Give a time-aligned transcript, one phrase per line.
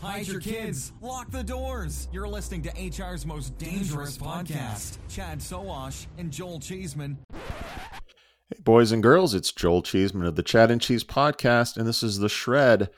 [0.00, 0.92] Hide your kids.
[1.00, 2.08] Lock the doors.
[2.12, 4.98] You're listening to HR's most dangerous podcast.
[5.08, 7.18] Chad Sowash and Joel Cheeseman.
[7.32, 12.04] Hey, boys and girls, it's Joel Cheeseman of the Chad and Cheese podcast, and this
[12.04, 12.90] is the shred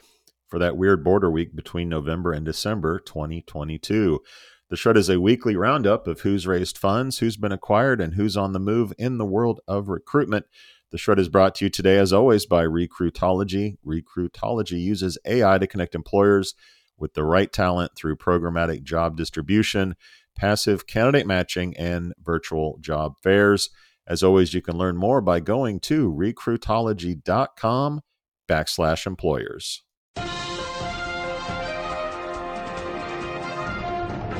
[0.48, 4.20] for that weird border week between November and December 2022.
[4.68, 8.36] The Shred is a weekly roundup of who's raised funds, who's been acquired, and who's
[8.36, 10.44] on the move in the world of recruitment.
[10.90, 13.78] The Shred is brought to you today, as always, by Recruitology.
[13.84, 16.54] Recruitology uses AI to connect employers
[17.00, 19.96] with the right talent through programmatic job distribution,
[20.36, 23.70] passive candidate matching, and virtual job fairs.
[24.06, 28.00] As always, you can learn more by going to recruitology.com
[28.48, 29.82] backslash employers.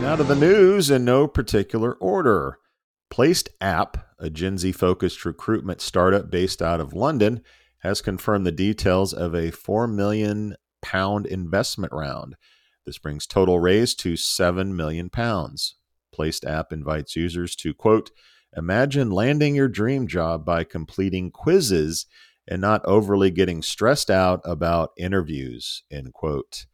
[0.01, 2.59] Now to the news in no particular order.
[3.11, 7.43] Placed App, a Gen Z focused recruitment startup based out of London,
[7.81, 12.37] has confirmed the details of a 4 million pound investment round.
[12.87, 15.77] This brings total raise to 7 million pounds.
[16.13, 18.11] Placed App invites users to quote,
[18.57, 22.07] imagine landing your dream job by completing quizzes
[22.49, 26.67] and not overly getting stressed out about interviews, end quote.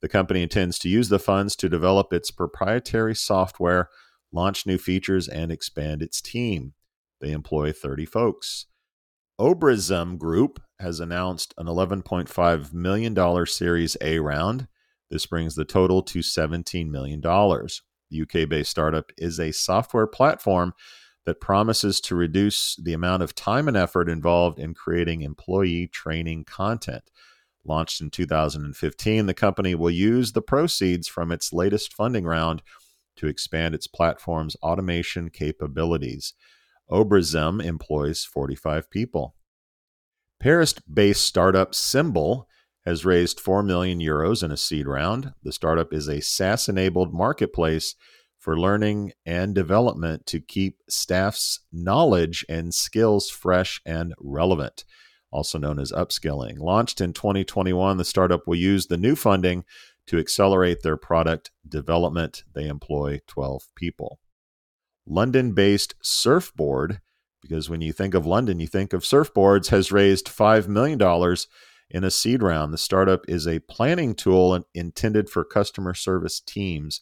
[0.00, 3.90] The company intends to use the funds to develop its proprietary software,
[4.32, 6.74] launch new features, and expand its team.
[7.20, 8.66] They employ 30 folks.
[9.40, 14.68] Obrizum Group has announced an $11.5 million Series A round.
[15.10, 17.20] This brings the total to $17 million.
[17.20, 20.74] The UK based startup is a software platform
[21.24, 26.44] that promises to reduce the amount of time and effort involved in creating employee training
[26.44, 27.10] content.
[27.64, 32.62] Launched in 2015, the company will use the proceeds from its latest funding round
[33.16, 36.34] to expand its platform's automation capabilities.
[36.90, 39.34] Obrizum employs 45 people.
[40.40, 42.44] Paris based startup Simbel
[42.84, 45.34] has raised 4 million euros in a seed round.
[45.42, 47.94] The startup is a SaaS enabled marketplace
[48.38, 54.84] for learning and development to keep staff's knowledge and skills fresh and relevant
[55.30, 56.58] also known as upskilling.
[56.58, 59.64] Launched in 2021, the startup will use the new funding
[60.06, 62.44] to accelerate their product development.
[62.54, 64.20] They employ 12 people.
[65.06, 67.00] London based Surfboard,
[67.48, 71.00] because when you think of London, you think of surfboards, has raised $5 million
[71.90, 72.72] in a seed round.
[72.72, 77.00] The startup is a planning tool intended for customer service teams.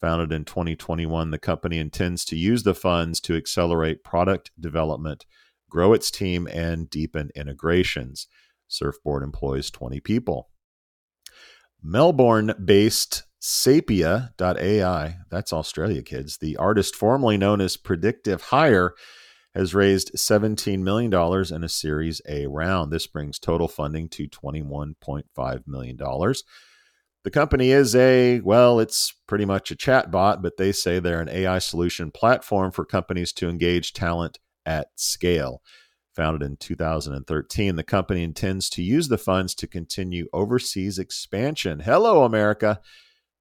[0.00, 5.24] Founded in 2021, the company intends to use the funds to accelerate product development
[5.68, 8.28] grow its team, and deepen integrations.
[8.68, 10.48] Surfboard employs 20 people.
[11.82, 18.94] Melbourne based Sapia.ai, that's Australia kids, the artist formerly known as Predictive Hire,
[19.56, 21.10] has raised $17 million
[21.54, 22.92] in a Series A round.
[22.92, 25.96] This brings total funding to $21.5 million.
[25.96, 31.30] The company is a, well, it's pretty much a chatbot, but they say they're an
[31.30, 35.62] AI solution platform for companies to engage talent at scale.
[36.14, 41.80] Founded in 2013, the company intends to use the funds to continue overseas expansion.
[41.80, 42.80] Hello, America.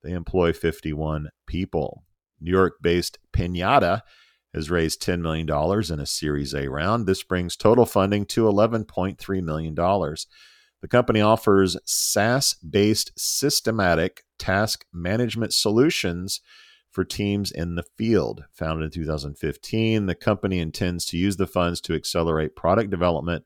[0.02, 2.06] They employ 51 people.
[2.40, 4.02] New York based Piñata
[4.56, 5.48] has raised $10 million
[5.92, 7.06] in a Series A round.
[7.06, 9.76] This brings total funding to $11.3 million.
[9.76, 16.40] The company offers SaaS based systematic task management solutions
[16.90, 18.46] for teams in the field.
[18.54, 23.44] Founded in 2015, the company intends to use the funds to accelerate product development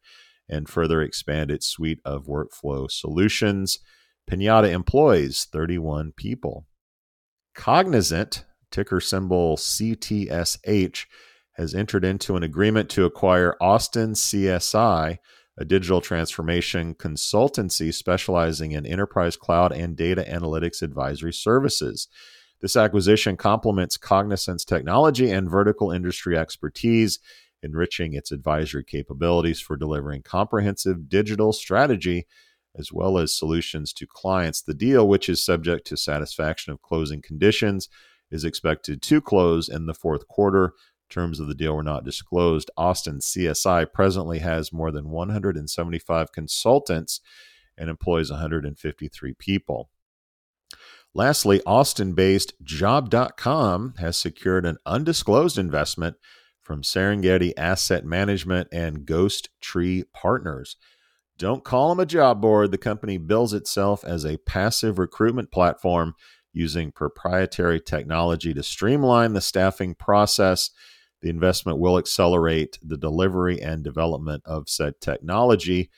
[0.48, 3.80] and further expand its suite of workflow solutions.
[4.30, 6.68] Piñata employs 31 people.
[7.56, 11.06] Cognizant, ticker symbol CTSH,
[11.54, 15.18] has entered into an agreement to acquire Austin CSI,
[15.58, 22.08] a digital transformation consultancy specializing in enterprise cloud and data analytics advisory services.
[22.62, 27.20] This acquisition complements Cognizant's technology and vertical industry expertise,
[27.62, 32.26] enriching its advisory capabilities for delivering comprehensive digital strategy
[32.78, 34.62] as well as solutions to clients.
[34.62, 37.90] The deal, which is subject to satisfaction of closing conditions,
[38.32, 40.74] is expected to close in the fourth quarter.
[41.10, 42.70] Terms of the deal were not disclosed.
[42.78, 47.20] Austin CSI presently has more than 175 consultants
[47.78, 49.90] and employs 153 people.
[51.16, 56.18] Lastly, Austin based Job.com has secured an undisclosed investment
[56.62, 60.76] from Serengeti Asset Management and Ghost Tree Partners.
[61.40, 62.70] Don't call them a job board.
[62.70, 66.14] The company bills itself as a passive recruitment platform
[66.54, 70.72] using proprietary technology to streamline the staffing process.
[71.22, 75.90] The investment will accelerate the delivery and development of said technology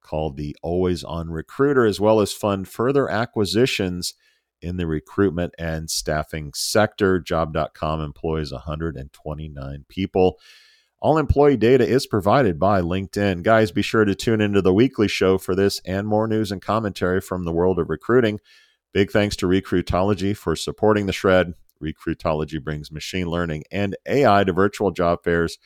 [0.00, 4.14] called the Always On Recruiter, as well as fund further acquisitions
[4.60, 7.18] in the recruitment and staffing sector.
[7.18, 10.38] Job.com employs 129 people.
[11.00, 13.42] All employee data is provided by LinkedIn.
[13.42, 16.62] Guys, be sure to tune into the weekly show for this and more news and
[16.62, 18.38] commentary from the world of recruiting.
[18.92, 21.54] Big thanks to Recruitology for supporting the shred.
[21.82, 25.56] Recruitology brings machine learning and AI to virtual job fairs,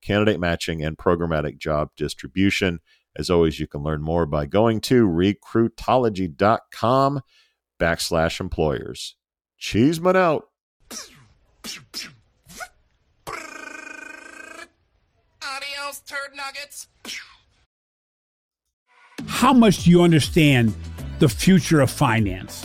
[0.00, 2.78] candidate matching, and programmatic job distribution.
[3.16, 7.20] As always, you can learn more by going to recruitology.com
[7.80, 9.16] backslash employers.
[9.58, 10.44] Cheeseman out.
[15.42, 16.86] Adios, turd nuggets.
[19.26, 20.74] How much do you understand
[21.18, 22.64] the future of finance?